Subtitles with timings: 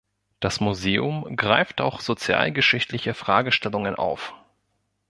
[0.39, 4.33] Das Museum greift auch sozialgeschichtliche Fragestellungen auf.